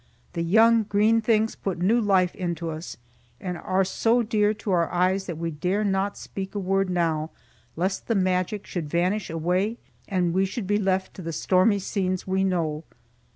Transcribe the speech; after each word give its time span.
The 0.33 0.41
young 0.41 0.81
green 0.81 1.21
things 1.21 1.53
put 1.55 1.77
new 1.77 2.01
life 2.01 2.33
into 2.33 2.71
us, 2.71 2.97
and 3.39 3.55
are 3.59 3.83
so 3.83 4.23
dear 4.23 4.51
to 4.55 4.71
our 4.71 4.89
eyes 4.91 5.27
that 5.27 5.37
we 5.37 5.51
dare 5.51 5.83
not 5.83 6.17
speak 6.17 6.55
a 6.55 6.59
word 6.59 6.89
now, 6.89 7.29
lest 7.75 8.07
the 8.07 8.15
magic 8.15 8.65
should 8.65 8.89
vanish 8.89 9.29
away 9.29 9.77
and 10.07 10.33
we 10.33 10.45
should 10.45 10.65
be 10.65 10.79
left 10.79 11.13
to 11.13 11.21
the 11.21 11.31
stormy 11.31 11.77
scenes 11.77 12.25
we 12.25 12.43
know. 12.43 12.83